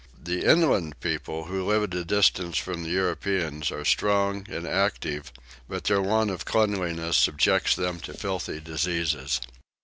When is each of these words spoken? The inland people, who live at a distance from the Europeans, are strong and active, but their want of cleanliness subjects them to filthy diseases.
The 0.23 0.45
inland 0.49 0.99
people, 0.99 1.43
who 1.45 1.63
live 1.63 1.83
at 1.83 1.93
a 1.93 2.03
distance 2.03 2.57
from 2.57 2.81
the 2.81 2.89
Europeans, 2.89 3.69
are 3.71 3.85
strong 3.85 4.47
and 4.49 4.65
active, 4.67 5.31
but 5.69 5.83
their 5.83 6.01
want 6.01 6.31
of 6.31 6.43
cleanliness 6.43 7.17
subjects 7.17 7.75
them 7.75 7.99
to 7.99 8.15
filthy 8.15 8.59
diseases. 8.59 9.39